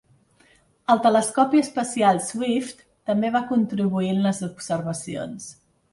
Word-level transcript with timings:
El 0.93 1.01
telescopi 1.05 1.61
espacial 1.65 2.21
Swift 2.29 2.81
també 3.11 3.33
va 3.37 3.45
contribuir 3.53 4.11
en 4.15 4.27
les 4.29 4.45
observacions. 4.49 5.47